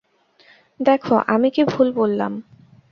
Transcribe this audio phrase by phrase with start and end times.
[0.79, 1.03] দেখ,
[1.27, 2.31] আমি কী ভুল বললাম?